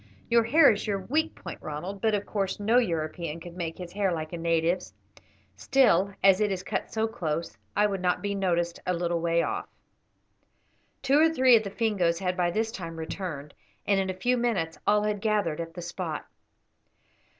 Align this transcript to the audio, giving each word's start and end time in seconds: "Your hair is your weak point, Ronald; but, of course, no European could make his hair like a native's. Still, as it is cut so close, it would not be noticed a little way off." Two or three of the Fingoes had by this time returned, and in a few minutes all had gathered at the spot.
"Your 0.31 0.45
hair 0.45 0.71
is 0.71 0.87
your 0.87 0.97
weak 0.97 1.35
point, 1.35 1.61
Ronald; 1.61 2.01
but, 2.01 2.15
of 2.15 2.25
course, 2.25 2.59
no 2.59 2.79
European 2.79 3.39
could 3.39 3.55
make 3.55 3.77
his 3.77 3.91
hair 3.93 4.11
like 4.11 4.33
a 4.33 4.37
native's. 4.39 4.95
Still, 5.55 6.15
as 6.23 6.41
it 6.41 6.51
is 6.51 6.63
cut 6.63 6.91
so 6.91 7.07
close, 7.07 7.55
it 7.77 7.87
would 7.87 8.01
not 8.01 8.19
be 8.23 8.33
noticed 8.33 8.79
a 8.87 8.95
little 8.95 9.21
way 9.21 9.43
off." 9.43 9.67
Two 11.03 11.19
or 11.19 11.29
three 11.29 11.55
of 11.55 11.61
the 11.61 11.69
Fingoes 11.69 12.17
had 12.17 12.35
by 12.35 12.49
this 12.49 12.71
time 12.71 12.97
returned, 12.97 13.53
and 13.85 13.99
in 13.99 14.09
a 14.09 14.15
few 14.15 14.37
minutes 14.37 14.79
all 14.87 15.03
had 15.03 15.21
gathered 15.21 15.61
at 15.61 15.75
the 15.75 15.83
spot. 15.83 16.25